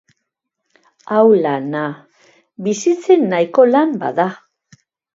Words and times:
Hau 1.17 1.21
lana! 1.43 1.85
Bizitzen 2.69 3.31
nahiko 3.37 3.71
lan 3.77 3.99
bada. 4.07 4.31